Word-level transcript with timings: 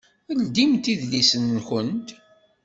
Ldimt 0.41 0.85
idlisen-nkent! 0.93 2.09